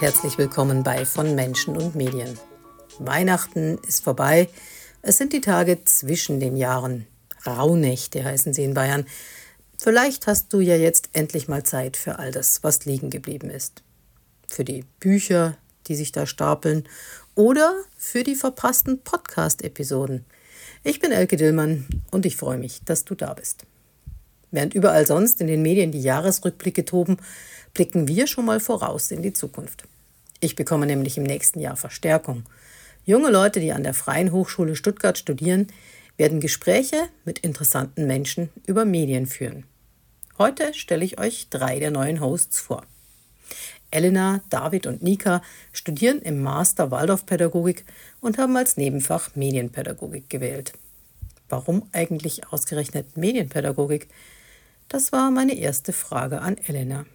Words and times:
herzlich 0.00 0.38
willkommen 0.38 0.84
bei 0.84 1.04
Von 1.04 1.34
Menschen 1.34 1.76
und 1.76 1.96
Medien. 1.96 2.38
Weihnachten 3.00 3.78
ist 3.78 4.04
vorbei. 4.04 4.48
Es 5.02 5.18
sind 5.18 5.32
die 5.32 5.40
Tage 5.40 5.84
zwischen 5.84 6.38
den 6.38 6.56
Jahren. 6.56 7.08
Rauhnächte 7.44 8.22
heißen 8.22 8.52
sie 8.54 8.62
in 8.62 8.74
Bayern. 8.74 9.06
Vielleicht 9.76 10.28
hast 10.28 10.52
du 10.52 10.60
ja 10.60 10.76
jetzt 10.76 11.08
endlich 11.14 11.48
mal 11.48 11.64
Zeit 11.64 11.96
für 11.96 12.20
all 12.20 12.30
das, 12.30 12.62
was 12.62 12.84
liegen 12.84 13.10
geblieben 13.10 13.50
ist. 13.50 13.82
Für 14.46 14.62
die 14.62 14.84
Bücher, 15.00 15.56
die 15.88 15.96
sich 15.96 16.12
da 16.12 16.26
stapeln 16.26 16.84
oder 17.34 17.74
für 17.96 18.22
die 18.22 18.36
verpassten 18.36 19.00
Podcast-Episoden. 19.02 20.24
Ich 20.84 21.00
bin 21.00 21.10
Elke 21.10 21.36
Dillmann 21.36 21.88
und 22.12 22.24
ich 22.24 22.36
freue 22.36 22.58
mich, 22.58 22.82
dass 22.84 23.04
du 23.04 23.16
da 23.16 23.34
bist. 23.34 23.64
Während 24.52 24.74
überall 24.74 25.06
sonst 25.06 25.40
in 25.40 25.48
den 25.48 25.62
Medien 25.62 25.90
die 25.90 26.00
Jahresrückblicke 26.00 26.84
toben, 26.84 27.18
blicken 27.78 28.08
wir 28.08 28.26
schon 28.26 28.44
mal 28.44 28.58
voraus 28.58 29.12
in 29.12 29.22
die 29.22 29.32
Zukunft. 29.32 29.84
Ich 30.40 30.56
bekomme 30.56 30.84
nämlich 30.84 31.16
im 31.16 31.22
nächsten 31.22 31.60
Jahr 31.60 31.76
Verstärkung. 31.76 32.42
Junge 33.06 33.30
Leute, 33.30 33.60
die 33.60 33.70
an 33.70 33.84
der 33.84 33.94
Freien 33.94 34.32
Hochschule 34.32 34.74
Stuttgart 34.74 35.16
studieren, 35.16 35.68
werden 36.16 36.40
Gespräche 36.40 36.96
mit 37.24 37.38
interessanten 37.38 38.08
Menschen 38.08 38.48
über 38.66 38.84
Medien 38.84 39.26
führen. 39.26 39.62
Heute 40.38 40.74
stelle 40.74 41.04
ich 41.04 41.20
euch 41.20 41.50
drei 41.50 41.78
der 41.78 41.92
neuen 41.92 42.20
Hosts 42.20 42.58
vor. 42.58 42.84
Elena, 43.92 44.40
David 44.50 44.88
und 44.88 45.04
Nika 45.04 45.40
studieren 45.70 46.20
im 46.20 46.42
Master 46.42 46.90
Waldorfpädagogik 46.90 47.84
und 48.20 48.38
haben 48.38 48.56
als 48.56 48.76
Nebenfach 48.76 49.36
Medienpädagogik 49.36 50.28
gewählt. 50.28 50.72
Warum 51.48 51.88
eigentlich 51.92 52.48
ausgerechnet 52.48 53.16
Medienpädagogik? 53.16 54.08
Das 54.88 55.12
war 55.12 55.30
meine 55.30 55.56
erste 55.56 55.92
Frage 55.92 56.40
an 56.40 56.58
Elena. 56.58 57.06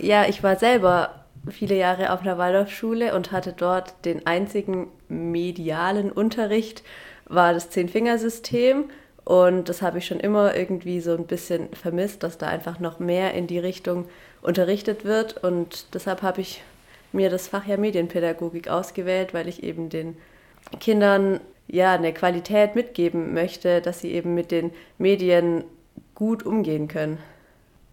Ja, 0.00 0.26
ich 0.28 0.42
war 0.42 0.56
selber 0.56 1.24
viele 1.48 1.76
Jahre 1.76 2.12
auf 2.12 2.20
einer 2.20 2.38
Waldorfschule 2.38 3.14
und 3.14 3.32
hatte 3.32 3.52
dort 3.52 4.04
den 4.04 4.26
einzigen 4.26 4.88
medialen 5.08 6.12
Unterricht, 6.12 6.82
war 7.26 7.54
das 7.54 7.70
Zehn-Fingersystem. 7.70 8.90
Und 9.24 9.68
das 9.68 9.82
habe 9.82 9.98
ich 9.98 10.06
schon 10.06 10.20
immer 10.20 10.54
irgendwie 10.54 11.00
so 11.00 11.12
ein 11.16 11.26
bisschen 11.26 11.68
vermisst, 11.72 12.22
dass 12.22 12.38
da 12.38 12.46
einfach 12.46 12.78
noch 12.78 13.00
mehr 13.00 13.34
in 13.34 13.48
die 13.48 13.58
Richtung 13.58 14.06
unterrichtet 14.40 15.04
wird. 15.04 15.42
Und 15.42 15.94
deshalb 15.94 16.22
habe 16.22 16.40
ich 16.40 16.62
mir 17.12 17.30
das 17.30 17.48
Fach 17.48 17.66
ja 17.66 17.76
Medienpädagogik 17.76 18.68
ausgewählt, 18.68 19.34
weil 19.34 19.48
ich 19.48 19.64
eben 19.64 19.88
den 19.88 20.16
Kindern 20.78 21.40
ja 21.66 21.94
eine 21.94 22.12
Qualität 22.12 22.76
mitgeben 22.76 23.34
möchte, 23.34 23.80
dass 23.80 24.00
sie 24.00 24.12
eben 24.12 24.34
mit 24.34 24.52
den 24.52 24.70
Medien 24.98 25.64
gut 26.14 26.44
umgehen 26.44 26.86
können. 26.86 27.18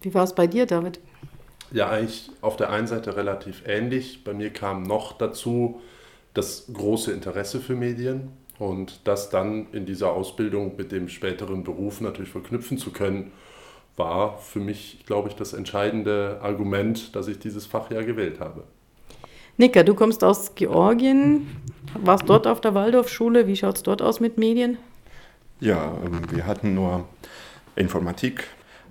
Wie 0.02 0.14
war 0.14 0.24
es 0.24 0.34
bei 0.34 0.46
dir, 0.46 0.66
David? 0.66 1.00
Ja, 1.74 1.90
eigentlich 1.90 2.30
auf 2.40 2.56
der 2.56 2.70
einen 2.70 2.86
Seite 2.86 3.16
relativ 3.16 3.64
ähnlich. 3.66 4.22
Bei 4.22 4.32
mir 4.32 4.50
kam 4.50 4.84
noch 4.84 5.18
dazu 5.18 5.80
das 6.32 6.66
große 6.72 7.10
Interesse 7.10 7.58
für 7.58 7.74
Medien 7.74 8.28
und 8.60 9.00
das 9.02 9.28
dann 9.28 9.66
in 9.72 9.84
dieser 9.84 10.12
Ausbildung 10.12 10.76
mit 10.76 10.92
dem 10.92 11.08
späteren 11.08 11.64
Beruf 11.64 12.00
natürlich 12.00 12.30
verknüpfen 12.30 12.78
zu 12.78 12.92
können, 12.92 13.32
war 13.96 14.38
für 14.38 14.60
mich, 14.60 15.02
glaube 15.04 15.28
ich, 15.30 15.34
das 15.34 15.52
entscheidende 15.52 16.38
Argument, 16.42 17.16
dass 17.16 17.26
ich 17.26 17.40
dieses 17.40 17.66
Fach 17.66 17.90
ja 17.90 18.02
gewählt 18.02 18.38
habe. 18.38 18.62
Nika, 19.56 19.82
du 19.82 19.94
kommst 19.94 20.22
aus 20.22 20.54
Georgien, 20.54 21.48
warst 21.98 22.28
dort 22.28 22.46
auf 22.46 22.60
der 22.60 22.74
Waldorfschule. 22.74 23.48
Wie 23.48 23.56
schaut 23.56 23.78
es 23.78 23.82
dort 23.82 24.00
aus 24.00 24.20
mit 24.20 24.38
Medien? 24.38 24.78
Ja, 25.58 25.92
ähm, 26.04 26.20
wir 26.30 26.46
hatten 26.46 26.74
nur 26.74 27.08
Informatik, 27.74 28.44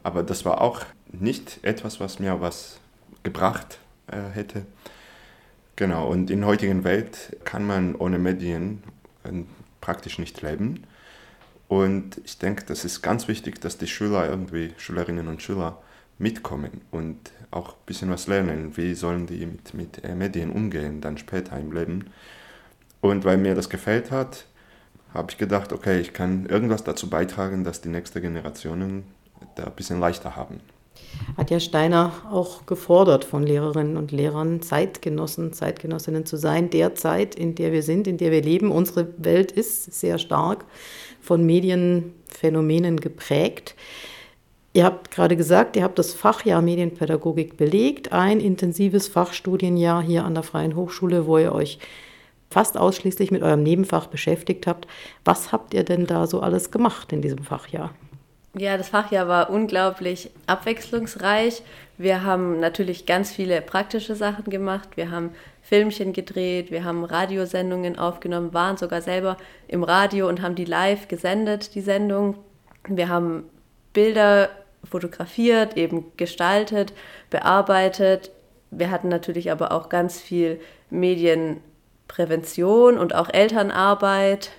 aber 0.03 0.21
das 0.21 0.43
war 0.43 0.59
auch 0.59 0.81
nicht 1.13 1.59
etwas, 1.63 1.99
was 1.99 2.19
mir 2.19 2.41
was 2.41 2.79
gebracht 3.23 3.79
äh, 4.07 4.29
hätte. 4.33 4.65
Genau, 5.75 6.07
und 6.07 6.29
in 6.29 6.41
der 6.41 6.49
heutigen 6.49 6.83
Welt 6.83 7.37
kann 7.45 7.65
man 7.65 7.95
ohne 7.95 8.19
Medien 8.19 8.83
äh, 9.23 9.43
praktisch 9.81 10.19
nicht 10.19 10.41
leben. 10.41 10.83
Und 11.67 12.21
ich 12.23 12.37
denke, 12.37 12.63
das 12.65 12.85
ist 12.85 13.01
ganz 13.01 13.27
wichtig, 13.27 13.59
dass 13.61 13.77
die 13.77 13.87
Schüler 13.87 14.29
irgendwie, 14.29 14.73
Schülerinnen 14.77 15.27
und 15.27 15.41
Schüler, 15.41 15.81
mitkommen 16.19 16.81
und 16.91 17.17
auch 17.49 17.69
ein 17.69 17.85
bisschen 17.87 18.09
was 18.11 18.27
lernen. 18.27 18.77
Wie 18.77 18.93
sollen 18.93 19.25
die 19.25 19.45
mit, 19.45 19.73
mit 19.73 20.03
äh, 20.03 20.13
Medien 20.13 20.51
umgehen, 20.51 21.01
dann 21.01 21.17
später 21.17 21.57
im 21.57 21.71
Leben. 21.71 22.11
Und 23.01 23.25
weil 23.25 23.37
mir 23.37 23.55
das 23.55 23.69
gefällt 23.69 24.11
hat, 24.11 24.45
habe 25.13 25.31
ich 25.31 25.37
gedacht, 25.37 25.73
okay, 25.73 25.99
ich 25.99 26.13
kann 26.13 26.45
irgendwas 26.45 26.83
dazu 26.83 27.09
beitragen, 27.09 27.63
dass 27.63 27.81
die 27.81 27.89
nächsten 27.89 28.21
Generationen 28.21 29.05
da 29.55 29.65
ein 29.65 29.75
bisschen 29.75 29.99
leichter 29.99 30.35
haben 30.35 30.61
hat 31.37 31.51
ja 31.51 31.59
Steiner 31.59 32.11
auch 32.31 32.65
gefordert 32.65 33.25
von 33.25 33.43
Lehrerinnen 33.43 33.97
und 33.97 34.11
Lehrern, 34.11 34.61
Zeitgenossen, 34.61 35.53
Zeitgenossinnen 35.53 36.25
zu 36.25 36.37
sein, 36.37 36.69
der 36.69 36.95
Zeit, 36.95 37.35
in 37.35 37.55
der 37.55 37.71
wir 37.71 37.83
sind, 37.83 38.07
in 38.07 38.17
der 38.17 38.31
wir 38.31 38.41
leben. 38.41 38.71
Unsere 38.71 39.07
Welt 39.17 39.51
ist 39.51 39.93
sehr 39.93 40.17
stark 40.17 40.65
von 41.21 41.45
Medienphänomenen 41.45 42.99
geprägt. 42.99 43.75
Ihr 44.73 44.85
habt 44.85 45.11
gerade 45.11 45.37
gesagt, 45.37 45.75
ihr 45.75 45.83
habt 45.83 45.99
das 45.99 46.13
Fachjahr 46.13 46.61
Medienpädagogik 46.61 47.57
belegt, 47.57 48.11
ein 48.11 48.39
intensives 48.39 49.07
Fachstudienjahr 49.07 50.01
hier 50.01 50.25
an 50.25 50.33
der 50.33 50.43
Freien 50.43 50.75
Hochschule, 50.75 51.27
wo 51.27 51.37
ihr 51.37 51.53
euch 51.53 51.77
fast 52.49 52.77
ausschließlich 52.77 53.31
mit 53.31 53.43
eurem 53.43 53.63
Nebenfach 53.63 54.07
beschäftigt 54.07 54.67
habt. 54.67 54.87
Was 55.25 55.51
habt 55.51 55.73
ihr 55.73 55.83
denn 55.83 56.07
da 56.07 56.27
so 56.27 56.39
alles 56.39 56.71
gemacht 56.71 57.11
in 57.13 57.21
diesem 57.21 57.43
Fachjahr? 57.43 57.91
Ja, 58.55 58.77
das 58.77 58.89
Fachjahr 58.89 59.27
war 59.27 59.49
unglaublich 59.49 60.29
abwechslungsreich. 60.45 61.63
Wir 61.97 62.23
haben 62.23 62.59
natürlich 62.59 63.07
ganz 63.07 63.31
viele 63.31 63.61
praktische 63.61 64.15
Sachen 64.15 64.43
gemacht. 64.45 64.89
Wir 64.95 65.09
haben 65.09 65.31
Filmchen 65.63 66.13
gedreht, 66.13 66.69
wir 66.69 66.83
haben 66.83 67.03
Radiosendungen 67.03 67.97
aufgenommen, 67.97 68.53
waren 68.53 68.77
sogar 68.77 69.01
selber 69.01 69.37
im 69.67 69.83
Radio 69.83 70.27
und 70.27 70.43
haben 70.43 70.53
die 70.53 70.65
live 70.65 71.07
gesendet, 71.07 71.73
die 71.73 71.81
Sendung. 71.81 72.35
Wir 72.87 73.09
haben 73.09 73.49
Bilder 73.91 74.49
fotografiert, 74.83 75.75
eben 75.75 76.11
gestaltet, 76.17 76.93
bearbeitet. 77.31 78.29
Wir 78.69 78.91
hatten 78.91 79.09
natürlich 79.09 79.51
aber 79.51 79.71
auch 79.71 79.89
ganz 79.89 80.21
viel 80.21 80.59
Medienprävention 80.91 82.99
und 82.99 83.15
auch 83.15 83.33
Elternarbeit 83.33 84.51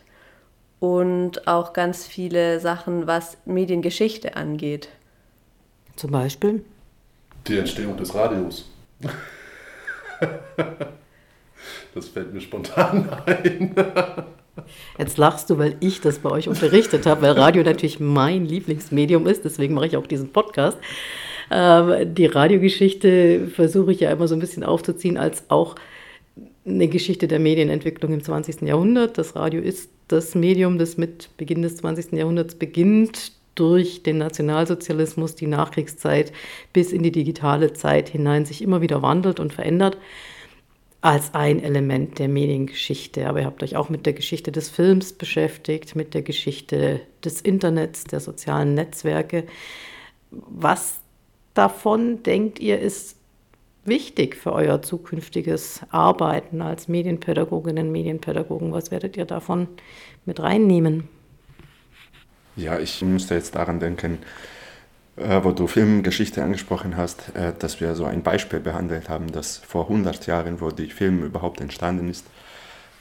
und 0.84 1.48
auch 1.48 1.72
ganz 1.72 2.06
viele 2.06 2.60
Sachen, 2.60 3.06
was 3.06 3.38
Mediengeschichte 3.46 4.36
angeht. 4.36 4.90
Zum 5.96 6.10
Beispiel? 6.10 6.62
Die 7.46 7.56
Entstehung 7.56 7.96
des 7.96 8.14
Radios. 8.14 8.70
das 11.94 12.08
fällt 12.08 12.34
mir 12.34 12.40
spontan 12.42 13.08
ein. 13.24 13.74
Jetzt 14.98 15.16
lachst 15.16 15.48
du, 15.48 15.56
weil 15.56 15.76
ich 15.80 16.02
das 16.02 16.18
bei 16.18 16.30
euch 16.30 16.48
unterrichtet 16.48 17.06
habe, 17.06 17.22
weil 17.22 17.32
Radio 17.32 17.62
natürlich 17.62 17.98
mein 17.98 18.44
Lieblingsmedium 18.44 19.26
ist, 19.26 19.42
deswegen 19.46 19.72
mache 19.72 19.86
ich 19.86 19.96
auch 19.96 20.06
diesen 20.06 20.32
Podcast. 20.32 20.76
Ähm, 21.50 22.14
die 22.14 22.26
Radiogeschichte 22.26 23.48
versuche 23.48 23.92
ich 23.92 24.00
ja 24.00 24.10
immer 24.10 24.28
so 24.28 24.34
ein 24.34 24.40
bisschen 24.40 24.64
aufzuziehen 24.64 25.16
als 25.16 25.44
auch 25.48 25.76
eine 26.66 26.88
Geschichte 26.88 27.28
der 27.28 27.38
Medienentwicklung 27.38 28.12
im 28.12 28.22
20. 28.22 28.62
Jahrhundert. 28.62 29.18
Das 29.18 29.36
Radio 29.36 29.60
ist 29.60 29.90
das 30.08 30.34
Medium, 30.34 30.78
das 30.78 30.96
mit 30.96 31.30
Beginn 31.36 31.62
des 31.62 31.76
20. 31.76 32.12
Jahrhunderts 32.12 32.54
beginnt, 32.54 33.32
durch 33.54 34.02
den 34.02 34.18
Nationalsozialismus, 34.18 35.34
die 35.34 35.46
Nachkriegszeit 35.46 36.32
bis 36.72 36.92
in 36.92 37.02
die 37.02 37.12
digitale 37.12 37.72
Zeit 37.72 38.08
hinein 38.08 38.44
sich 38.46 38.62
immer 38.62 38.80
wieder 38.80 39.02
wandelt 39.02 39.40
und 39.40 39.52
verändert, 39.52 39.96
als 41.00 41.34
ein 41.34 41.62
Element 41.62 42.18
der 42.18 42.28
Mediengeschichte. 42.28 43.28
Aber 43.28 43.40
ihr 43.40 43.46
habt 43.46 43.62
euch 43.62 43.76
auch 43.76 43.90
mit 43.90 44.06
der 44.06 44.14
Geschichte 44.14 44.50
des 44.50 44.70
Films 44.70 45.12
beschäftigt, 45.12 45.94
mit 45.94 46.14
der 46.14 46.22
Geschichte 46.22 47.00
des 47.24 47.40
Internets, 47.40 48.04
der 48.04 48.20
sozialen 48.20 48.74
Netzwerke. 48.74 49.44
Was 50.30 51.00
davon 51.52 52.22
denkt 52.22 52.58
ihr 52.58 52.80
ist 52.80 53.16
wichtig 53.86 54.36
für 54.36 54.52
euer 54.52 54.82
zukünftiges 54.82 55.80
Arbeiten 55.90 56.62
als 56.62 56.88
Medienpädagoginnen, 56.88 57.90
Medienpädagogen? 57.92 58.72
Was 58.72 58.90
werdet 58.90 59.16
ihr 59.16 59.24
davon 59.24 59.68
mit 60.24 60.40
reinnehmen? 60.40 61.08
Ja, 62.56 62.78
ich 62.78 63.02
musste 63.02 63.34
jetzt 63.34 63.54
daran 63.54 63.80
denken, 63.80 64.18
äh, 65.16 65.40
wo 65.42 65.52
du 65.52 65.66
Filmgeschichte 65.66 66.42
angesprochen 66.42 66.96
hast, 66.96 67.34
äh, 67.34 67.52
dass 67.58 67.80
wir 67.80 67.94
so 67.94 68.04
ein 68.04 68.22
Beispiel 68.22 68.60
behandelt 68.60 69.08
haben, 69.08 69.32
dass 69.32 69.58
vor 69.58 69.84
100 69.84 70.26
Jahren, 70.26 70.60
wo 70.60 70.70
die 70.70 70.90
Film 70.90 71.22
überhaupt 71.22 71.60
entstanden 71.60 72.08
ist, 72.08 72.26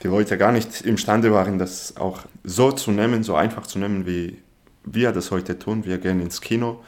die 0.03 0.07
Leute 0.07 0.37
gar 0.37 0.51
nicht 0.51 0.81
imstande 0.81 1.31
waren, 1.31 1.57
das 1.57 1.97
auch 1.97 2.19
so 2.43 2.71
zu 2.71 2.91
nehmen, 2.91 3.23
so 3.23 3.35
einfach 3.35 3.65
zu 3.67 3.79
nehmen, 3.79 4.05
wie 4.05 4.37
wir 4.83 5.11
das 5.11 5.31
heute 5.31 5.57
tun. 5.57 5.85
Wir 5.85 5.97
gehen 5.97 6.19
ins 6.19 6.41
Kino 6.41 6.81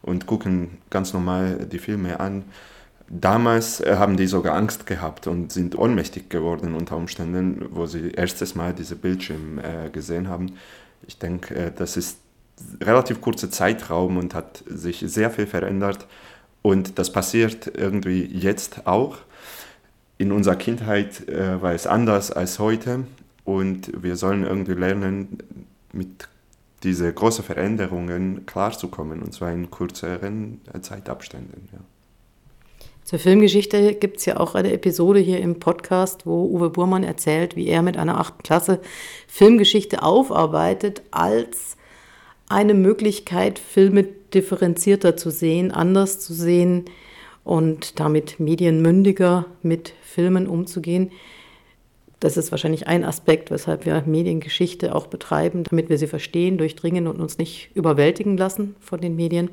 und 0.00 0.26
gucken 0.26 0.78
ganz 0.90 1.12
normal 1.12 1.66
die 1.70 1.78
Filme 1.78 2.20
an 2.20 2.44
Damals 3.14 3.80
äh, 3.80 3.96
haben 3.98 4.16
die 4.16 4.26
sogar 4.26 4.54
Angst 4.54 4.86
gehabt 4.86 5.26
und 5.26 5.52
sind 5.52 5.76
ohnmächtig 5.76 6.30
geworden 6.30 6.74
unter 6.74 6.96
Umständen, 6.96 7.66
wo 7.70 7.84
sie 7.84 8.10
erstes 8.10 8.54
Mal 8.54 8.72
diese 8.72 8.96
Bildschirm 8.96 9.58
äh, 9.58 9.90
gesehen 9.90 10.28
haben. 10.28 10.54
Ich 11.06 11.18
denke, 11.18 11.54
äh, 11.54 11.72
das 11.76 11.98
ist 11.98 12.20
relativ 12.80 13.20
kurzer 13.20 13.50
Zeitraum 13.50 14.16
und 14.16 14.34
hat 14.34 14.64
sich 14.66 15.04
sehr 15.06 15.30
viel 15.30 15.46
verändert. 15.46 16.06
Und 16.62 16.98
das 16.98 17.12
passiert 17.12 17.70
irgendwie 17.76 18.24
jetzt 18.24 18.86
auch. 18.86 19.18
in 20.18 20.32
unserer 20.32 20.56
Kindheit 20.56 21.26
war 21.26 21.72
es 21.72 21.86
anders 21.86 22.30
als 22.30 22.58
heute 22.60 23.04
und 23.44 23.90
wir 24.02 24.16
sollen 24.16 24.44
irgendwie 24.44 24.74
lernen, 24.74 25.38
mit 25.92 26.28
diesen 26.84 27.12
großen 27.12 27.44
Veränderungen 27.44 28.46
klarzukommen 28.46 29.22
und 29.22 29.34
zwar 29.34 29.50
in 29.52 29.70
kürzeren 29.70 30.60
Zeitabständen. 30.82 31.68
Ja. 31.72 31.80
Zur 33.04 33.18
Filmgeschichte 33.18 33.94
gibt 33.94 34.18
es 34.18 34.26
ja 34.26 34.38
auch 34.38 34.54
eine 34.54 34.72
Episode 34.72 35.18
hier 35.18 35.40
im 35.40 35.58
Podcast, 35.58 36.24
wo 36.24 36.44
Uwe 36.44 36.70
Burmann 36.70 37.02
erzählt, 37.02 37.56
wie 37.56 37.66
er 37.66 37.82
mit 37.82 37.96
einer 37.96 38.18
achten 38.18 38.42
Klasse 38.42 38.80
Filmgeschichte 39.26 40.02
aufarbeitet 40.02 41.02
als 41.10 41.76
eine 42.48 42.74
Möglichkeit, 42.74 43.58
Filme 43.58 44.04
differenzierter 44.32 45.16
zu 45.16 45.30
sehen, 45.30 45.72
anders 45.72 46.20
zu 46.20 46.32
sehen 46.32 46.84
und 47.44 47.98
damit 47.98 48.38
medienmündiger 48.38 49.46
mit 49.62 49.94
Filmen 50.02 50.46
umzugehen. 50.46 51.10
Das 52.20 52.36
ist 52.36 52.52
wahrscheinlich 52.52 52.86
ein 52.86 53.04
Aspekt, 53.04 53.50
weshalb 53.50 53.84
wir 53.84 54.00
Mediengeschichte 54.06 54.94
auch 54.94 55.08
betreiben, 55.08 55.64
damit 55.64 55.88
wir 55.88 55.98
sie 55.98 56.06
verstehen, 56.06 56.56
durchdringen 56.56 57.08
und 57.08 57.20
uns 57.20 57.36
nicht 57.36 57.70
überwältigen 57.74 58.36
lassen 58.36 58.76
von 58.78 59.00
den 59.00 59.16
Medien. 59.16 59.50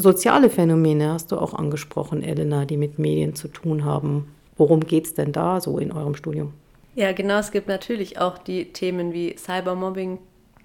Soziale 0.00 0.48
Phänomene 0.48 1.12
hast 1.12 1.30
du 1.30 1.36
auch 1.36 1.52
angesprochen, 1.52 2.22
Elena, 2.22 2.64
die 2.64 2.78
mit 2.78 2.98
Medien 2.98 3.34
zu 3.34 3.48
tun 3.48 3.84
haben. 3.84 4.34
Worum 4.56 4.80
geht 4.80 5.04
es 5.04 5.12
denn 5.12 5.30
da 5.32 5.60
so 5.60 5.78
in 5.78 5.92
eurem 5.92 6.14
Studium? 6.14 6.54
Ja, 6.94 7.12
genau. 7.12 7.38
Es 7.38 7.50
gibt 7.50 7.68
natürlich 7.68 8.18
auch 8.18 8.38
die 8.38 8.72
Themen 8.72 9.12
wie 9.12 9.36
Cybermobbing, 9.36 10.18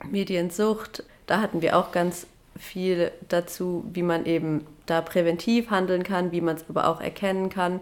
Mediensucht. 0.10 1.04
Da 1.28 1.42
hatten 1.42 1.62
wir 1.62 1.78
auch 1.78 1.92
ganz 1.92 2.28
viel 2.58 3.12
dazu, 3.28 3.84
wie 3.92 4.04
man 4.04 4.26
eben 4.26 4.66
da 4.86 5.02
präventiv 5.02 5.70
handeln 5.70 6.04
kann, 6.04 6.32
wie 6.32 6.40
man 6.40 6.56
es 6.56 6.64
aber 6.70 6.88
auch 6.88 7.02
erkennen 7.02 7.50
kann, 7.50 7.82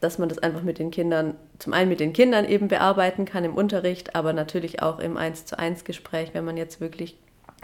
dass 0.00 0.18
man 0.18 0.30
das 0.30 0.38
einfach 0.38 0.62
mit 0.62 0.78
den 0.78 0.90
Kindern, 0.90 1.34
zum 1.58 1.74
einen 1.74 1.90
mit 1.90 2.00
den 2.00 2.14
Kindern 2.14 2.46
eben 2.46 2.68
bearbeiten 2.68 3.26
kann 3.26 3.44
im 3.44 3.54
Unterricht, 3.54 4.16
aber 4.16 4.32
natürlich 4.32 4.80
auch 4.82 4.98
im 4.98 5.18
1 5.18 5.44
zu 5.44 5.58
1 5.58 5.84
Gespräch, 5.84 6.30
wenn 6.32 6.46
man 6.46 6.56
jetzt 6.56 6.80
wirklich 6.80 7.16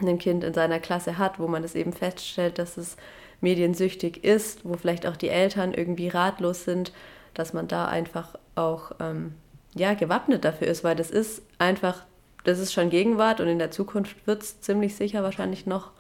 ein 0.09 0.19
Kind 0.19 0.45
in 0.45 0.55
seiner 0.55 0.79
Klasse 0.79 1.19
hat, 1.19 1.39
wo 1.39 1.49
man 1.49 1.65
es 1.65 1.75
eben 1.75 1.93
feststellt, 1.93 2.59
dass 2.59 2.77
es 2.77 2.97
mediensüchtig 3.41 4.25
ist, 4.25 4.65
wo 4.65 4.75
vielleicht 4.75 5.07
auch 5.07 5.17
die 5.17 5.29
Eltern 5.29 5.73
irgendwie 5.75 6.09
ratlos 6.09 6.65
sind, 6.65 6.93
dass 7.35 7.53
man 7.53 7.69
da 7.69 7.87
einfach 7.87 8.37
auch 8.55 8.93
ähm, 9.01 9.35
ja, 9.75 9.95
gewappnet 9.95 10.45
dafür 10.45 10.69
ist, 10.69 10.85
weil 10.85 10.97
das 10.97 11.11
ist 11.11 11.43
einfach, 11.59 12.05
das 12.45 12.59
ist 12.59 12.73
schon 12.73 12.91
Gegenwart 12.91 13.41
und 13.41 13.49
in 13.49 13.59
der 13.59 13.71
Zukunft 13.71 14.27
wird 14.27 14.43
es 14.43 14.61
ziemlich 14.61 14.95
sicher 14.95 15.23
wahrscheinlich 15.23 15.67
noch 15.67 15.91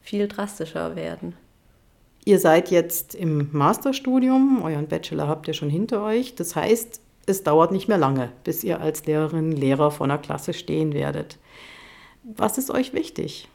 viel 0.00 0.28
drastischer 0.28 0.96
werden. 0.96 1.34
Ihr 2.24 2.38
seid 2.38 2.70
jetzt 2.70 3.14
im 3.14 3.48
Masterstudium, 3.52 4.62
euren 4.62 4.86
Bachelor 4.86 5.28
habt 5.28 5.48
ihr 5.48 5.54
schon 5.54 5.70
hinter 5.70 6.02
euch. 6.02 6.34
Das 6.34 6.56
heißt, 6.56 7.00
es 7.26 7.42
dauert 7.42 7.72
nicht 7.72 7.88
mehr 7.88 7.98
lange, 7.98 8.30
bis 8.44 8.64
ihr 8.64 8.80
als 8.80 9.06
Lehrerin, 9.06 9.52
Lehrer 9.52 9.90
vor 9.90 10.04
einer 10.04 10.18
Klasse 10.18 10.52
stehen 10.52 10.92
werdet. 10.92 11.38
Was 12.36 12.58
ist 12.58 12.70
euch 12.70 12.92
wichtig 12.92 13.48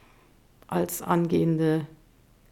als 0.66 1.00
angehende 1.00 1.86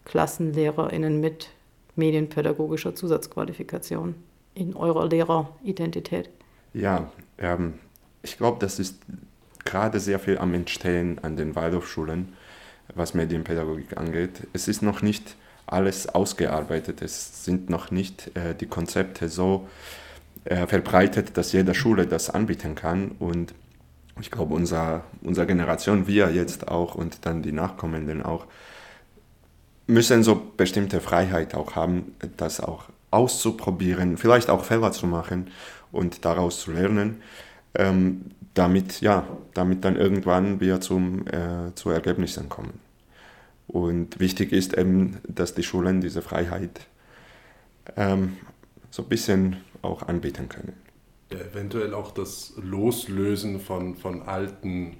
KlassenlehrerInnen 0.04 1.20
mit 1.20 1.50
medienpädagogischer 1.96 2.94
Zusatzqualifikation 2.94 4.14
in 4.54 4.76
eurer 4.76 5.08
Lehreridentität? 5.08 6.30
Ja, 6.74 7.10
ähm, 7.38 7.74
ich 8.22 8.36
glaube, 8.36 8.58
das 8.60 8.78
ist 8.78 8.98
gerade 9.64 9.98
sehr 9.98 10.20
viel 10.20 10.38
am 10.38 10.54
Entstehen 10.54 11.18
an 11.22 11.36
den 11.36 11.56
Waldorfschulen, 11.56 12.34
was 12.94 13.14
Medienpädagogik 13.14 13.96
angeht. 13.96 14.46
Es 14.52 14.68
ist 14.68 14.80
noch 14.80 15.02
nicht 15.02 15.36
alles 15.66 16.08
ausgearbeitet, 16.08 17.02
es 17.02 17.44
sind 17.44 17.68
noch 17.68 17.90
nicht 17.90 18.36
äh, 18.36 18.54
die 18.54 18.66
Konzepte 18.66 19.28
so 19.28 19.68
äh, 20.44 20.68
verbreitet, 20.68 21.36
dass 21.36 21.50
jede 21.52 21.74
Schule 21.74 22.06
das 22.06 22.30
anbieten 22.30 22.76
kann. 22.76 23.12
Und 23.18 23.54
ich 24.20 24.30
glaube, 24.30 24.54
unser, 24.54 25.04
unsere 25.22 25.46
Generation, 25.46 26.06
wir 26.06 26.30
jetzt 26.32 26.68
auch 26.68 26.94
und 26.94 27.24
dann 27.26 27.42
die 27.42 27.52
Nachkommenden 27.52 28.22
auch, 28.22 28.46
müssen 29.86 30.22
so 30.22 30.52
bestimmte 30.56 31.00
Freiheit 31.00 31.54
auch 31.54 31.74
haben, 31.74 32.14
das 32.36 32.60
auch 32.60 32.84
auszuprobieren, 33.10 34.16
vielleicht 34.16 34.48
auch 34.50 34.64
Fehler 34.64 34.92
zu 34.92 35.06
machen 35.06 35.50
und 35.90 36.24
daraus 36.24 36.60
zu 36.60 36.72
lernen, 36.72 37.22
ähm, 37.74 38.30
damit, 38.54 39.00
ja, 39.00 39.26
damit 39.54 39.84
dann 39.84 39.96
irgendwann 39.96 40.60
wir 40.60 40.80
zum, 40.80 41.26
äh, 41.26 41.74
zu 41.74 41.90
Ergebnissen 41.90 42.48
kommen. 42.48 42.80
Und 43.66 44.20
wichtig 44.20 44.52
ist 44.52 44.76
eben, 44.76 45.18
dass 45.26 45.54
die 45.54 45.62
Schulen 45.62 46.00
diese 46.00 46.20
Freiheit 46.20 46.86
ähm, 47.96 48.36
so 48.90 49.02
ein 49.02 49.08
bisschen 49.08 49.56
auch 49.80 50.02
anbieten 50.02 50.48
können. 50.48 50.74
Eventuell 51.40 51.94
auch 51.94 52.12
das 52.12 52.54
Loslösen 52.56 53.60
von, 53.60 53.96
von 53.96 54.22
alten 54.22 54.96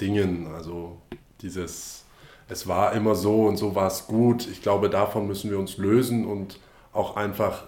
Dingen, 0.00 0.46
also 0.46 1.00
dieses 1.40 2.04
es 2.48 2.66
war 2.66 2.94
immer 2.94 3.14
so 3.14 3.44
und 3.44 3.58
so 3.58 3.74
war 3.74 3.88
es 3.88 4.06
gut. 4.06 4.48
Ich 4.50 4.62
glaube, 4.62 4.88
davon 4.88 5.26
müssen 5.26 5.50
wir 5.50 5.58
uns 5.58 5.76
lösen 5.76 6.24
und 6.26 6.58
auch 6.92 7.16
einfach 7.16 7.64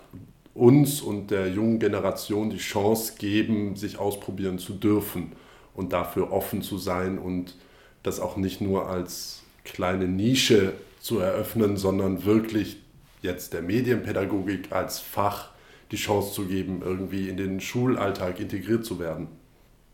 uns 0.54 1.00
und 1.00 1.30
der 1.30 1.48
jungen 1.48 1.78
Generation 1.78 2.50
die 2.50 2.58
Chance 2.58 3.14
geben, 3.18 3.76
sich 3.76 3.98
ausprobieren 3.98 4.58
zu 4.58 4.72
dürfen 4.72 5.32
und 5.74 5.92
dafür 5.92 6.32
offen 6.32 6.62
zu 6.62 6.78
sein 6.78 7.18
und 7.18 7.56
das 8.02 8.20
auch 8.20 8.36
nicht 8.36 8.60
nur 8.60 8.88
als 8.88 9.42
kleine 9.64 10.08
Nische 10.08 10.72
zu 11.00 11.18
eröffnen, 11.18 11.76
sondern 11.76 12.24
wirklich 12.24 12.78
jetzt 13.22 13.52
der 13.52 13.62
Medienpädagogik 13.62 14.72
als 14.72 14.98
Fach 14.98 15.50
die 15.90 15.96
Chance 15.96 16.32
zu 16.32 16.46
geben, 16.46 16.82
irgendwie 16.84 17.28
in 17.28 17.36
den 17.36 17.60
Schulalltag 17.60 18.40
integriert 18.40 18.84
zu 18.84 18.98
werden. 18.98 19.28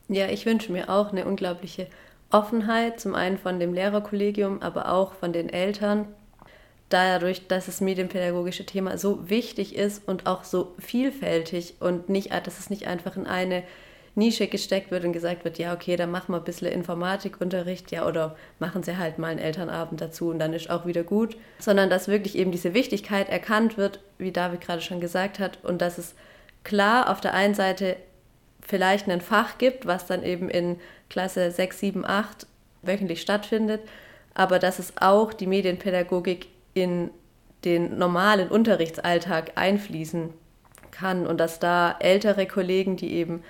Ja, 0.08 0.28
ich 0.28 0.46
wünsche 0.46 0.72
mir 0.72 0.88
auch 0.88 1.10
eine 1.10 1.24
unglaubliche 1.24 1.88
Offenheit, 2.30 3.00
zum 3.00 3.14
einen 3.14 3.38
von 3.38 3.58
dem 3.58 3.72
Lehrerkollegium, 3.72 4.62
aber 4.62 4.92
auch 4.92 5.14
von 5.14 5.32
den 5.32 5.48
Eltern, 5.48 6.06
dadurch, 6.88 7.48
dass 7.48 7.66
das 7.66 7.80
medienpädagogische 7.80 8.66
Thema 8.66 8.98
so 8.98 9.28
wichtig 9.28 9.74
ist 9.74 10.06
und 10.06 10.26
auch 10.26 10.44
so 10.44 10.74
vielfältig 10.78 11.74
und 11.80 12.08
nicht, 12.08 12.32
dass 12.32 12.58
es 12.58 12.70
nicht 12.70 12.86
einfach 12.86 13.16
in 13.16 13.26
eine 13.26 13.64
Nische 14.16 14.48
gesteckt 14.48 14.90
wird 14.90 15.04
und 15.04 15.12
gesagt 15.12 15.44
wird, 15.44 15.58
ja, 15.58 15.74
okay, 15.74 15.96
dann 15.96 16.10
machen 16.10 16.32
wir 16.32 16.38
ein 16.38 16.44
bisschen 16.44 16.72
Informatikunterricht, 16.72 17.92
ja, 17.92 18.06
oder 18.06 18.34
machen 18.58 18.82
sie 18.82 18.96
halt 18.96 19.18
mal 19.18 19.28
einen 19.28 19.38
Elternabend 19.38 20.00
dazu 20.00 20.30
und 20.30 20.38
dann 20.38 20.54
ist 20.54 20.70
auch 20.70 20.86
wieder 20.86 21.04
gut, 21.04 21.36
sondern 21.58 21.90
dass 21.90 22.08
wirklich 22.08 22.36
eben 22.36 22.50
diese 22.50 22.72
Wichtigkeit 22.72 23.28
erkannt 23.28 23.76
wird, 23.76 24.00
wie 24.18 24.32
David 24.32 24.62
gerade 24.62 24.80
schon 24.80 25.00
gesagt 25.00 25.38
hat, 25.38 25.62
und 25.62 25.82
dass 25.82 25.98
es 25.98 26.14
klar 26.64 27.10
auf 27.10 27.20
der 27.20 27.34
einen 27.34 27.54
Seite 27.54 27.96
vielleicht 28.62 29.08
ein 29.08 29.20
Fach 29.20 29.58
gibt, 29.58 29.86
was 29.86 30.06
dann 30.06 30.24
eben 30.24 30.48
in 30.48 30.80
Klasse 31.10 31.50
6, 31.50 31.78
7, 31.78 32.04
8 32.06 32.46
wöchentlich 32.82 33.20
stattfindet, 33.20 33.82
aber 34.34 34.58
dass 34.58 34.78
es 34.78 34.94
auch 34.96 35.32
die 35.34 35.46
Medienpädagogik 35.46 36.48
in 36.74 37.10
den 37.64 37.98
normalen 37.98 38.48
Unterrichtsalltag 38.48 39.52
einfließen 39.56 40.30
kann 40.90 41.26
und 41.26 41.38
dass 41.38 41.58
da 41.58 41.96
ältere 42.00 42.46
Kollegen, 42.46 42.96
die 42.96 43.12
eben 43.12 43.42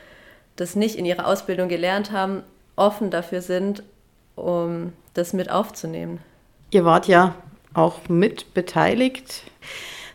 das 0.57 0.77
nicht 0.77 0.97
in 0.97 1.05
ihrer 1.05 1.27
Ausbildung 1.27 1.69
gelernt 1.69 2.13
haben, 2.13 2.43
offen 2.75 3.11
dafür 3.11 3.41
sind, 3.43 3.83
um 4.35 4.93
das 5.15 5.33
mit 5.33 5.51
aufzunehmen. 5.51 6.19
Ihr 6.71 6.85
wart 6.85 7.09
ja 7.09 7.35
auch 7.75 8.09
mit 8.09 8.55
beteiligt, 8.55 9.43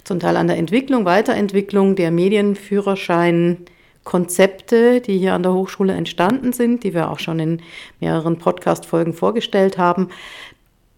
zum 0.04 0.20
Teil 0.20 0.36
an 0.36 0.48
der 0.48 0.58
Entwicklung, 0.58 1.06
Weiterentwicklung 1.06 1.96
der 1.96 2.12
Medienführerschein 2.12 3.66
Konzepte, 4.04 5.00
die 5.00 5.20
hier 5.20 5.36
an 5.36 5.44
der 5.44 5.54
Hochschule 5.54 5.94
entstanden 5.94 6.54
sind, 6.54 6.84
die 6.84 6.94
wir 6.94 7.12
auch 7.12 7.20
schon 7.20 7.40
in 7.40 7.62
mehreren 8.00 8.40
Podcast-Folgen 8.40 9.14
vorgestellt 9.14 9.78
haben. 9.78 10.10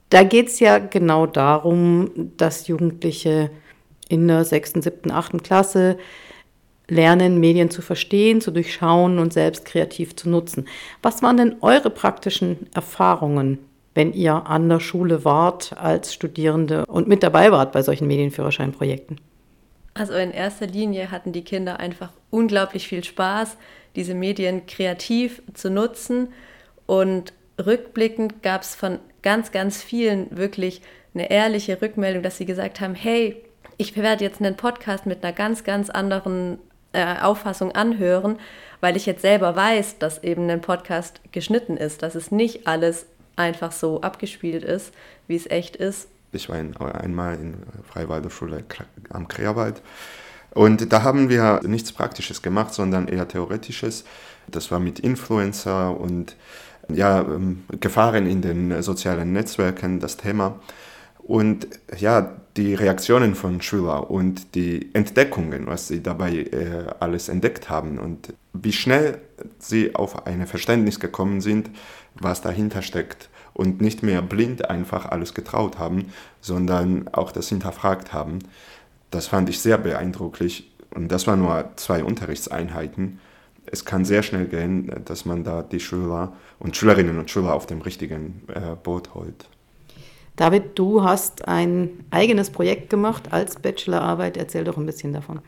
Da 0.09 0.23
geht 0.23 0.47
es 0.47 0.59
ja 0.59 0.77
genau 0.79 1.25
darum, 1.25 2.31
dass 2.37 2.67
Jugendliche 2.67 3.49
in 4.07 4.27
der 4.27 4.45
sechsten, 4.45 4.81
siebten, 4.81 5.11
achten 5.11 5.43
Klasse 5.43 5.97
lernen, 6.87 7.39
Medien 7.39 7.69
zu 7.69 7.81
verstehen, 7.81 8.41
zu 8.41 8.51
durchschauen 8.51 9.19
und 9.19 9.33
selbst 9.33 9.65
kreativ 9.65 10.15
zu 10.15 10.29
nutzen. 10.29 10.67
Was 11.01 11.21
waren 11.21 11.37
denn 11.37 11.55
eure 11.61 11.89
praktischen 11.89 12.67
Erfahrungen, 12.73 13.59
wenn 13.95 14.13
ihr 14.13 14.47
an 14.47 14.69
der 14.69 14.79
Schule 14.79 15.23
wart 15.23 15.77
als 15.77 16.13
Studierende 16.13 16.85
und 16.85 17.07
mit 17.07 17.23
dabei 17.23 17.51
wart 17.51 17.71
bei 17.71 17.81
solchen 17.81 18.07
Medienführerscheinprojekten? 18.07 19.19
Also 19.93 20.13
in 20.13 20.31
erster 20.31 20.65
Linie 20.65 21.11
hatten 21.11 21.31
die 21.31 21.43
Kinder 21.43 21.79
einfach 21.79 22.09
unglaublich 22.31 22.87
viel 22.87 23.03
Spaß, 23.03 23.57
diese 23.95 24.15
Medien 24.15 24.65
kreativ 24.65 25.43
zu 25.53 25.69
nutzen. 25.69 26.29
Und 26.87 27.33
rückblickend 27.63 28.41
gab 28.41 28.63
es 28.63 28.73
von 28.73 28.99
ganz, 29.21 29.51
ganz 29.51 29.83
vielen 29.83 30.35
wirklich 30.35 30.81
eine 31.13 31.29
ehrliche 31.29 31.79
Rückmeldung, 31.79 32.23
dass 32.23 32.37
sie 32.37 32.45
gesagt 32.45 32.81
haben, 32.81 32.95
hey, 32.95 33.37
ich 33.77 33.95
werde 33.95 34.23
jetzt 34.23 34.41
einen 34.41 34.57
Podcast 34.57 35.05
mit 35.05 35.23
einer 35.23 35.33
ganz, 35.33 35.63
ganz 35.63 35.91
anderen 35.91 36.57
äh, 36.93 37.19
Auffassung 37.21 37.73
anhören, 37.73 38.39
weil 38.81 38.95
ich 38.97 39.05
jetzt 39.05 39.21
selber 39.21 39.55
weiß, 39.55 39.99
dass 39.99 40.23
eben 40.23 40.49
ein 40.49 40.61
Podcast 40.61 41.21
geschnitten 41.31 41.77
ist, 41.77 42.01
dass 42.01 42.15
es 42.15 42.31
nicht 42.31 42.67
alles 42.67 43.05
einfach 43.35 43.71
so 43.71 44.01
abgespielt 44.01 44.63
ist, 44.63 44.93
wie 45.27 45.35
es 45.35 45.49
echt 45.49 45.75
ist, 45.75 46.07
ich 46.33 46.49
war 46.49 46.57
in, 46.57 46.75
einmal 46.77 47.35
in 47.35 47.55
Freiwalder 47.87 48.29
Schule 48.29 48.63
am 49.09 49.27
Kreerwald 49.27 49.81
Und 50.51 50.91
da 50.91 51.03
haben 51.03 51.29
wir 51.29 51.61
nichts 51.63 51.91
Praktisches 51.91 52.41
gemacht, 52.41 52.73
sondern 52.73 53.07
eher 53.07 53.27
Theoretisches. 53.27 54.03
Das 54.47 54.71
war 54.71 54.79
mit 54.79 54.99
Influencer 54.99 55.97
und 55.97 56.35
ja, 56.89 57.21
ähm, 57.21 57.63
Gefahren 57.79 58.25
in 58.27 58.41
den 58.41 58.81
sozialen 58.81 59.31
Netzwerken 59.31 59.99
das 59.99 60.17
Thema. 60.17 60.59
Und 61.23 61.67
ja, 61.97 62.35
die 62.57 62.75
Reaktionen 62.75 63.33
von 63.33 63.61
Schülern 63.61 64.03
und 64.03 64.55
die 64.55 64.93
Entdeckungen, 64.93 65.65
was 65.67 65.87
sie 65.87 66.03
dabei 66.03 66.31
äh, 66.31 66.85
alles 66.99 67.29
entdeckt 67.29 67.69
haben 67.69 67.97
und 67.97 68.33
wie 68.51 68.73
schnell 68.73 69.19
sie 69.57 69.95
auf 69.95 70.27
ein 70.27 70.45
Verständnis 70.45 70.99
gekommen 70.99 71.41
sind, 71.41 71.69
was 72.13 72.41
dahinter 72.41 72.81
steckt 72.81 73.29
und 73.53 73.81
nicht 73.81 74.03
mehr 74.03 74.21
blind 74.21 74.69
einfach 74.69 75.05
alles 75.05 75.33
getraut 75.33 75.79
haben, 75.79 76.11
sondern 76.41 77.07
auch 77.07 77.31
das 77.31 77.49
hinterfragt 77.49 78.13
haben. 78.13 78.39
Das 79.09 79.27
fand 79.27 79.49
ich 79.49 79.59
sehr 79.59 79.77
beeindrucklich 79.77 80.71
und 80.93 81.11
das 81.11 81.25
waren 81.25 81.39
nur 81.39 81.71
zwei 81.77 82.03
Unterrichtseinheiten. 82.03 83.19
Es 83.65 83.85
kann 83.85 84.03
sehr 84.03 84.23
schnell 84.23 84.45
gehen, 84.45 84.91
dass 85.05 85.25
man 85.25 85.43
da 85.43 85.63
die 85.63 85.79
Schüler 85.79 86.33
und 86.59 86.75
Schülerinnen 86.75 87.17
und 87.17 87.31
Schüler 87.31 87.53
auf 87.53 87.65
dem 87.65 87.81
richtigen 87.81 88.43
äh, 88.53 88.75
Boot 88.75 89.13
holt. 89.15 89.47
David, 90.35 90.77
du 90.79 91.03
hast 91.03 91.47
ein 91.47 92.05
eigenes 92.09 92.49
Projekt 92.49 92.89
gemacht 92.89 93.31
als 93.31 93.55
Bachelorarbeit. 93.57 94.35
Erzähl 94.37 94.63
doch 94.63 94.77
ein 94.77 94.85
bisschen 94.85 95.13
davon. 95.13 95.39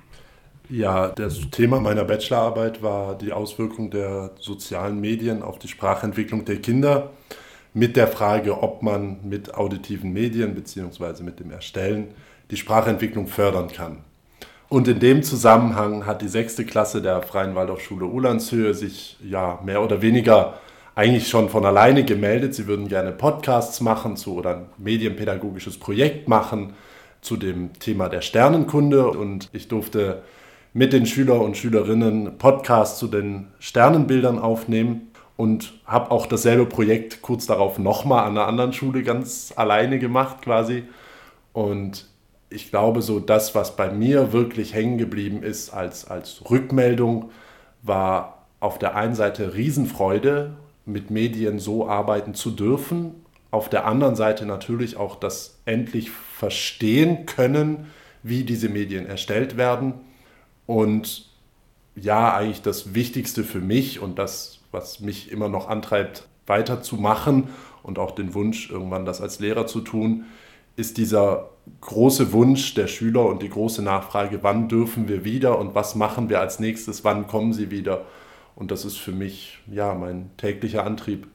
Ja, 0.69 1.09
das 1.09 1.39
Thema 1.51 1.79
meiner 1.79 2.03
Bachelorarbeit 2.03 2.81
war 2.81 3.17
die 3.17 3.31
Auswirkung 3.31 3.91
der 3.91 4.31
sozialen 4.39 4.99
Medien 4.99 5.43
auf 5.43 5.59
die 5.59 5.67
Sprachentwicklung 5.67 6.45
der 6.45 6.57
Kinder 6.57 7.11
mit 7.73 7.95
der 7.95 8.07
Frage, 8.07 8.63
ob 8.63 8.81
man 8.81 9.19
mit 9.23 9.53
auditiven 9.53 10.13
Medien 10.13 10.55
bzw. 10.55 11.23
mit 11.23 11.39
dem 11.39 11.51
Erstellen 11.51 12.07
die 12.49 12.57
Sprachentwicklung 12.57 13.27
fördern 13.27 13.67
kann. 13.67 13.97
Und 14.69 14.87
in 14.87 14.99
dem 14.99 15.21
Zusammenhang 15.21 16.05
hat 16.05 16.21
die 16.21 16.27
sechste 16.27 16.65
Klasse 16.65 17.01
der 17.01 17.21
Freien 17.21 17.53
Waldorfschule 17.53 18.05
Ulandshöhe 18.05 18.73
sich 18.73 19.17
ja 19.23 19.59
mehr 19.63 19.83
oder 19.83 20.01
weniger 20.01 20.55
eigentlich 20.95 21.27
schon 21.27 21.49
von 21.49 21.65
alleine 21.65 22.05
gemeldet. 22.05 22.55
Sie 22.55 22.67
würden 22.67 22.87
gerne 22.87 23.11
Podcasts 23.11 23.81
machen 23.81 24.15
zu 24.15 24.35
oder 24.35 24.55
ein 24.55 24.65
medienpädagogisches 24.77 25.77
Projekt 25.77 26.29
machen 26.29 26.73
zu 27.21 27.35
dem 27.35 27.73
Thema 27.79 28.07
der 28.07 28.21
Sternenkunde. 28.21 29.09
Und 29.09 29.49
ich 29.51 29.67
durfte 29.67 30.23
mit 30.73 30.93
den 30.93 31.05
Schüler 31.05 31.41
und 31.41 31.57
Schülerinnen 31.57 32.37
Podcasts 32.37 32.97
zu 32.97 33.07
den 33.07 33.47
Sternenbildern 33.59 34.39
aufnehmen 34.39 35.11
und 35.35 35.73
habe 35.85 36.11
auch 36.11 36.27
dasselbe 36.27 36.65
Projekt 36.65 37.21
kurz 37.21 37.45
darauf 37.45 37.77
nochmal 37.77 38.23
an 38.23 38.37
einer 38.37 38.47
anderen 38.47 38.71
Schule 38.71 39.03
ganz 39.03 39.53
alleine 39.57 39.99
gemacht 39.99 40.41
quasi. 40.41 40.83
Und 41.51 42.07
ich 42.49 42.69
glaube, 42.69 43.01
so 43.01 43.19
das, 43.19 43.53
was 43.53 43.75
bei 43.75 43.89
mir 43.89 44.31
wirklich 44.31 44.73
hängen 44.73 44.97
geblieben 44.97 45.43
ist 45.43 45.71
als, 45.71 46.09
als 46.09 46.41
Rückmeldung, 46.49 47.31
war 47.81 48.45
auf 48.61 48.79
der 48.79 48.95
einen 48.95 49.15
Seite 49.15 49.55
Riesenfreude 49.55 50.55
mit 50.85 51.09
Medien 51.09 51.59
so 51.59 51.87
arbeiten 51.87 52.33
zu 52.33 52.51
dürfen. 52.51 53.25
Auf 53.51 53.69
der 53.69 53.85
anderen 53.85 54.15
Seite 54.15 54.45
natürlich 54.45 54.97
auch 54.97 55.15
das 55.15 55.59
endlich 55.65 56.11
verstehen 56.11 57.25
können, 57.25 57.87
wie 58.23 58.43
diese 58.43 58.69
Medien 58.69 59.05
erstellt 59.05 59.57
werden. 59.57 59.93
Und 60.65 61.29
ja, 61.95 62.35
eigentlich 62.35 62.61
das 62.61 62.93
Wichtigste 62.93 63.43
für 63.43 63.61
mich 63.61 63.99
und 63.99 64.19
das, 64.19 64.59
was 64.71 64.99
mich 64.99 65.31
immer 65.31 65.47
noch 65.47 65.69
antreibt, 65.69 66.27
weiterzumachen 66.47 67.49
und 67.83 67.99
auch 67.99 68.11
den 68.11 68.33
Wunsch, 68.33 68.69
irgendwann 68.69 69.05
das 69.05 69.21
als 69.21 69.39
Lehrer 69.39 69.67
zu 69.67 69.81
tun, 69.81 70.25
ist 70.75 70.97
dieser 70.97 71.49
große 71.81 72.33
Wunsch 72.33 72.73
der 72.73 72.87
Schüler 72.87 73.25
und 73.25 73.41
die 73.41 73.49
große 73.49 73.81
Nachfrage, 73.81 74.39
wann 74.41 74.67
dürfen 74.67 75.07
wir 75.07 75.23
wieder 75.23 75.57
und 75.57 75.73
was 75.73 75.95
machen 75.95 76.29
wir 76.29 76.41
als 76.41 76.59
nächstes, 76.59 77.03
wann 77.03 77.27
kommen 77.27 77.53
sie 77.53 77.71
wieder. 77.71 78.05
Und 78.55 78.71
das 78.71 78.85
ist 78.85 78.97
für 78.97 79.11
mich 79.11 79.59
ja 79.69 79.93
mein 79.93 80.29
täglicher 80.37 80.85
Antrieb. 80.85 81.27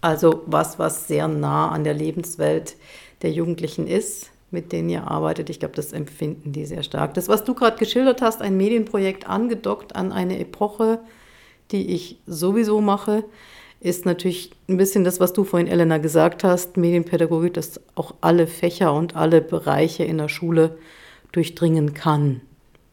Also 0.00 0.42
was, 0.46 0.78
was 0.78 1.08
sehr 1.08 1.26
nah 1.26 1.70
an 1.70 1.84
der 1.84 1.94
Lebenswelt 1.94 2.76
der 3.22 3.32
Jugendlichen 3.32 3.86
ist, 3.86 4.30
mit 4.50 4.72
denen 4.72 4.88
ihr 4.88 5.10
arbeitet. 5.10 5.50
Ich 5.50 5.58
glaube, 5.58 5.74
das 5.74 5.92
empfinden 5.92 6.52
die 6.52 6.66
sehr 6.66 6.82
stark. 6.82 7.14
Das, 7.14 7.28
was 7.28 7.44
du 7.44 7.54
gerade 7.54 7.78
geschildert 7.78 8.22
hast, 8.22 8.42
ein 8.42 8.56
Medienprojekt 8.56 9.28
angedockt 9.28 9.96
an 9.96 10.12
eine 10.12 10.38
Epoche, 10.38 11.00
die 11.72 11.88
ich 11.90 12.18
sowieso 12.26 12.80
mache, 12.80 13.24
ist 13.80 14.06
natürlich 14.06 14.52
ein 14.68 14.76
bisschen 14.76 15.04
das, 15.04 15.20
was 15.20 15.32
du 15.32 15.44
vorhin, 15.44 15.68
Elena, 15.68 15.98
gesagt 15.98 16.44
hast, 16.44 16.76
Medienpädagogik, 16.76 17.54
das 17.54 17.80
auch 17.94 18.14
alle 18.20 18.46
Fächer 18.46 18.92
und 18.92 19.16
alle 19.16 19.40
Bereiche 19.40 20.04
in 20.04 20.18
der 20.18 20.28
Schule 20.28 20.78
durchdringen 21.32 21.92
kann, 21.92 22.40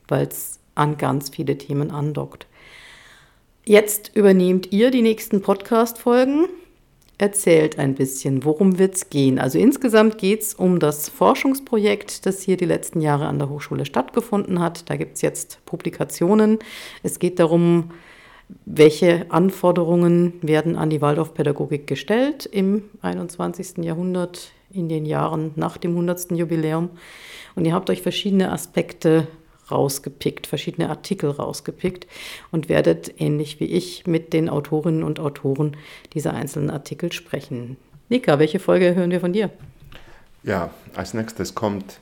weil 0.08 0.28
es 0.28 0.60
an 0.76 0.98
ganz 0.98 1.30
viele 1.30 1.58
Themen 1.58 1.92
andockt. 1.92 2.48
Jetzt 3.66 4.12
übernehmt 4.14 4.74
ihr 4.74 4.92
die 4.92 5.02
nächsten 5.02 5.42
Podcast-Folgen. 5.42 6.48
Erzählt 7.18 7.80
ein 7.80 7.96
bisschen, 7.96 8.44
worum 8.44 8.78
wird 8.78 8.96
es 8.96 9.10
gehen? 9.10 9.40
Also 9.40 9.58
insgesamt 9.58 10.18
geht 10.18 10.42
es 10.42 10.54
um 10.54 10.80
das 10.80 11.08
Forschungsprojekt, 11.08 12.26
das 12.26 12.42
hier 12.42 12.58
die 12.58 12.66
letzten 12.66 13.00
Jahre 13.00 13.26
an 13.26 13.40
der 13.40 13.48
Hochschule 13.48 13.86
stattgefunden 13.86 14.60
hat. 14.60 14.90
Da 14.90 14.98
gibt 14.98 15.16
es 15.16 15.22
jetzt 15.22 15.60
Publikationen. 15.66 16.60
Es 17.04 17.20
geht 17.20 17.40
darum, 17.40 17.92
welche 18.66 19.32
Anforderungen 19.32 20.34
werden 20.42 20.76
an 20.76 20.90
die 20.90 21.02
Waldorfpädagogik 21.02 21.88
gestellt 21.88 22.46
im 22.46 22.84
21. 23.02 23.78
Jahrhundert, 23.78 24.52
in 24.74 24.90
den 24.90 25.06
Jahren 25.06 25.52
nach 25.56 25.78
dem 25.78 25.92
100. 25.92 26.32
Jubiläum. 26.32 26.90
Und 27.56 27.64
ihr 27.64 27.74
habt 27.74 27.90
euch 27.90 28.02
verschiedene 28.02 28.52
Aspekte 28.52 29.30
rausgepickt, 29.72 30.48
verschiedene 30.48 30.90
Artikel 30.90 31.30
rausgepickt 31.30 32.08
und 32.52 32.70
werdet 32.70 33.20
ähnlich 33.20 33.60
wie 33.60 33.66
ich 33.66 34.08
mit 34.08 34.34
den 34.34 34.50
Autorinnen 34.50 35.04
und 35.04 35.20
Autoren 35.20 35.78
dieser 36.14 36.34
einzelnen 36.34 36.70
Artikel 36.70 37.12
sprechen. 37.12 37.78
Nika, 38.10 38.40
welche 38.40 38.60
Folge 38.60 38.96
hören 38.96 39.12
wir 39.12 39.20
von 39.20 39.34
dir? 39.34 39.50
Ja, 40.44 40.72
als 40.94 41.14
nächstes 41.14 41.56
kommt 41.56 42.00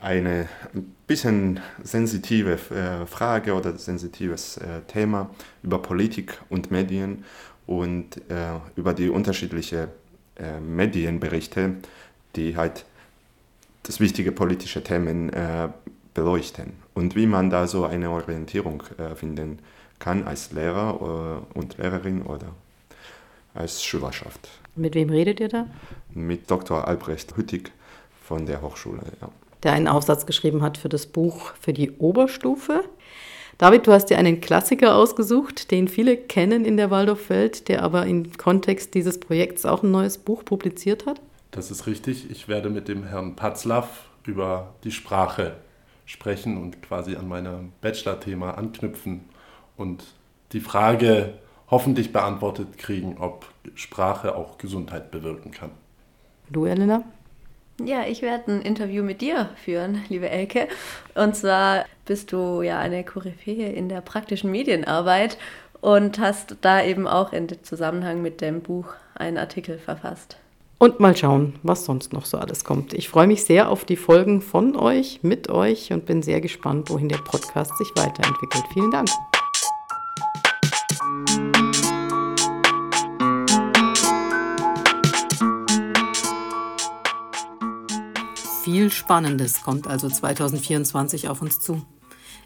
eine 0.00 0.48
ein 0.74 0.94
bisschen 1.06 1.60
sensitive 1.82 2.52
äh, 2.52 3.06
Frage 3.06 3.54
oder 3.54 3.76
sensitives 3.76 4.56
äh, 4.56 4.80
Thema 4.86 5.30
über 5.62 5.80
Politik 5.80 6.40
und 6.48 6.70
Medien 6.70 7.24
und 7.66 8.16
äh, 8.30 8.58
über 8.76 8.94
die 8.94 9.10
unterschiedlichen 9.10 9.88
Medienberichte, 10.66 11.74
die 12.34 12.56
halt 12.56 12.86
das 13.82 14.00
wichtige 14.00 14.32
politische 14.32 14.82
Themen 14.82 15.30
beleuchten 16.20 16.74
und 16.92 17.16
wie 17.16 17.26
man 17.26 17.48
da 17.48 17.66
so 17.66 17.86
eine 17.86 18.10
Orientierung 18.10 18.82
äh, 18.98 19.14
finden 19.14 19.60
kann 19.98 20.26
als 20.26 20.52
Lehrer 20.52 21.42
äh, 21.54 21.58
und 21.58 21.78
Lehrerin 21.78 22.22
oder 22.22 22.48
als 23.54 23.82
Schülerschaft. 23.82 24.48
Mit 24.76 24.94
wem 24.94 25.08
redet 25.08 25.40
ihr 25.40 25.48
da? 25.48 25.66
Mit 26.12 26.50
Dr. 26.50 26.86
Albrecht 26.86 27.36
Hüttig 27.36 27.72
von 28.22 28.44
der 28.44 28.60
Hochschule. 28.60 29.00
Ja. 29.20 29.30
Der 29.62 29.72
einen 29.72 29.88
Aufsatz 29.88 30.26
geschrieben 30.26 30.62
hat 30.62 30.76
für 30.76 30.90
das 30.90 31.06
Buch 31.06 31.54
für 31.58 31.72
die 31.72 31.90
Oberstufe. 31.92 32.84
David, 33.56 33.86
du 33.86 33.92
hast 33.92 34.06
dir 34.06 34.18
einen 34.18 34.42
Klassiker 34.42 34.96
ausgesucht, 34.96 35.70
den 35.70 35.88
viele 35.88 36.18
kennen 36.18 36.66
in 36.66 36.76
der 36.76 36.90
Waldorfwelt, 36.90 37.68
der 37.68 37.82
aber 37.82 38.06
im 38.06 38.36
Kontext 38.36 38.94
dieses 38.94 39.18
Projekts 39.20 39.64
auch 39.64 39.82
ein 39.82 39.90
neues 39.90 40.18
Buch 40.18 40.44
publiziert 40.44 41.06
hat. 41.06 41.20
Das 41.50 41.70
ist 41.70 41.86
richtig. 41.86 42.30
Ich 42.30 42.46
werde 42.46 42.68
mit 42.68 42.88
dem 42.88 43.04
Herrn 43.04 43.36
Patzlaff 43.36 44.04
über 44.26 44.74
die 44.84 44.92
Sprache 44.92 45.56
sprechen 46.10 46.60
und 46.60 46.82
quasi 46.82 47.14
an 47.14 47.28
meinem 47.28 47.72
Bachelor-Thema 47.80 48.58
anknüpfen 48.58 49.20
und 49.76 50.04
die 50.52 50.60
Frage 50.60 51.34
hoffentlich 51.70 52.12
beantwortet 52.12 52.78
kriegen, 52.78 53.18
ob 53.18 53.46
Sprache 53.76 54.34
auch 54.34 54.58
Gesundheit 54.58 55.12
bewirken 55.12 55.52
kann. 55.52 55.70
Du, 56.50 56.66
Elena? 56.66 57.04
Ja, 57.84 58.04
ich 58.06 58.22
werde 58.22 58.52
ein 58.52 58.62
Interview 58.62 59.04
mit 59.04 59.20
dir 59.20 59.50
führen, 59.64 60.02
liebe 60.08 60.28
Elke. 60.28 60.66
Und 61.14 61.36
zwar 61.36 61.86
bist 62.06 62.32
du 62.32 62.60
ja 62.62 62.80
eine 62.80 63.04
Koryphäe 63.04 63.70
in 63.70 63.88
der 63.88 64.00
praktischen 64.00 64.50
Medienarbeit 64.50 65.38
und 65.80 66.18
hast 66.18 66.56
da 66.60 66.82
eben 66.82 67.06
auch 67.06 67.32
in 67.32 67.48
Zusammenhang 67.62 68.20
mit 68.20 68.40
dem 68.40 68.62
Buch 68.62 68.86
einen 69.14 69.38
Artikel 69.38 69.78
verfasst. 69.78 70.39
Und 70.82 70.98
mal 70.98 71.14
schauen, 71.14 71.56
was 71.62 71.84
sonst 71.84 72.14
noch 72.14 72.24
so 72.24 72.38
alles 72.38 72.64
kommt. 72.64 72.94
Ich 72.94 73.10
freue 73.10 73.26
mich 73.26 73.44
sehr 73.44 73.68
auf 73.68 73.84
die 73.84 73.96
Folgen 73.96 74.40
von 74.40 74.74
euch, 74.76 75.20
mit 75.22 75.50
euch 75.50 75.92
und 75.92 76.06
bin 76.06 76.22
sehr 76.22 76.40
gespannt, 76.40 76.88
wohin 76.88 77.10
der 77.10 77.18
Podcast 77.18 77.76
sich 77.76 77.88
weiterentwickelt. 77.96 78.64
Vielen 78.72 78.90
Dank. 78.90 79.10
Viel 88.64 88.90
Spannendes 88.90 89.60
kommt 89.60 89.86
also 89.86 90.08
2024 90.08 91.28
auf 91.28 91.42
uns 91.42 91.60
zu. 91.60 91.84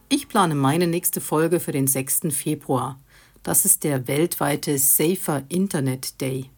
Ich 0.08 0.26
plane 0.26 0.56
meine 0.56 0.88
nächste 0.88 1.20
Folge 1.20 1.60
für 1.60 1.70
den 1.70 1.86
6. 1.86 2.22
Februar. 2.30 3.00
Das 3.44 3.64
ist 3.64 3.84
der 3.84 4.08
weltweite 4.08 4.76
Safer 4.78 5.44
Internet 5.48 6.20
Day. 6.20 6.50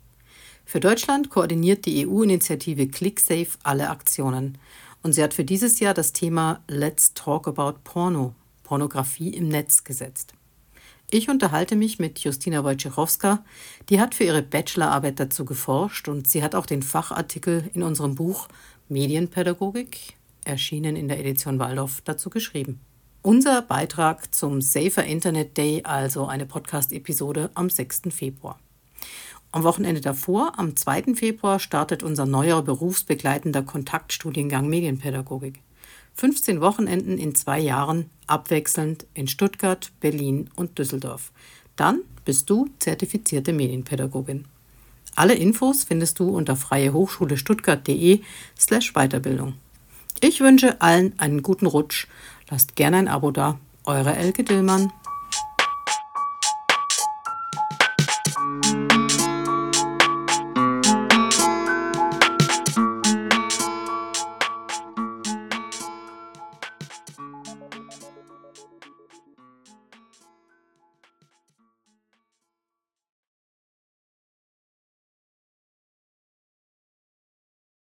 Für 0.69 0.81
Deutschland 0.81 1.31
koordiniert 1.31 1.87
die 1.87 2.09
EU-Initiative 2.09 2.89
ClickSafe 2.89 3.57
alle 3.63 3.89
Aktionen. 3.89 4.59
und 5.05 5.13
sie 5.13 5.23
hat 5.23 5.33
für 5.33 5.45
dieses 5.45 5.79
Jahr 5.79 5.95
das 5.95 6.13
Thema 6.13 6.61
Let's 6.67 7.15
Talk 7.15 7.47
About 7.47 7.79
Porno, 7.85 8.35
Pornografie 8.65 9.29
im 9.29 9.47
Netz 9.47 9.85
gesetzt. 9.85 10.35
Ich 11.09 11.29
unterhalte 11.29 11.77
mich 11.77 12.01
mit 12.01 12.19
Justina 12.19 12.65
Wojciechowska, 12.65 13.45
die 13.89 14.01
hat 14.01 14.17
für 14.17 14.25
ihre 14.25 14.43
Bachelorarbeit 14.43 15.21
dazu 15.21 15.45
geforscht 15.45 16.09
und 16.09 16.27
sie 16.27 16.43
hat 16.43 16.57
auch 16.57 16.67
den 16.67 16.83
Fachartikel 16.83 17.71
in 17.73 17.85
unserem 17.85 18.17
Buch 18.17 18.49
Medienpädagogik, 18.89 20.17
erschienen 20.45 20.97
in 20.97 21.07
der 21.07 21.21
Edition 21.21 21.61
Waldorf, 21.61 22.01
dazu 22.05 22.29
geschrieben. 22.29 22.81
Unser 23.23 23.63
Beitrag 23.63 24.35
zum 24.35 24.61
Safer 24.61 25.05
Internet 25.05 25.57
Day, 25.57 25.83
also 25.85 26.27
eine 26.27 26.47
Podcast-Episode 26.47 27.51
am 27.55 27.71
6. 27.71 28.03
Februar. 28.11 28.59
Am 29.57 29.63
Wochenende 29.63 30.03
davor, 30.03 30.59
am 30.59 30.77
2. 30.77 31.15
Februar, 31.15 31.59
startet 31.61 32.03
unser 32.03 32.27
neuer 32.27 32.61
berufsbegleitender 32.61 33.63
Kontaktstudiengang 33.63 34.69
Medienpädagogik. 34.69 35.63
15 36.13 36.61
Wochenenden 36.61 37.17
in 37.17 37.35
zwei 37.35 37.59
Jahren, 37.59 38.11
abwechselnd 38.27 39.07
in 39.15 39.29
Stuttgart, 39.29 39.93
Berlin 40.01 40.51
und 40.57 40.79
Düsseldorf. 40.79 41.33
Dann 41.75 42.03
bist 42.27 42.51
du 42.51 42.69
zertifizierte 42.81 43.55
Medienpädagogin. 43.55 44.45
Alle 45.15 45.33
Infos 45.33 45.85
findest 45.85 46.19
du 46.19 46.29
unter 46.29 46.55
freiehochschule 46.55 47.39
stuttgart.de 47.39 48.21
slash 48.59 48.93
Weiterbildung. 48.93 49.55
Ich 50.21 50.41
wünsche 50.43 50.83
allen 50.83 51.19
einen 51.19 51.41
guten 51.43 51.65
Rutsch. 51.65 52.09
Lasst 52.51 52.77
gerne 52.77 52.99
ein 52.99 53.09
Abo 53.09 53.31
da. 53.31 53.59
Eure 53.87 54.17
Elke 54.17 54.45
Dillmann. 54.45 54.93